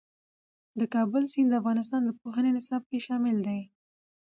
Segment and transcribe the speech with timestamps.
[0.79, 3.61] د کابل سیند د افغانستان د پوهنې نصاب کې شامل دي.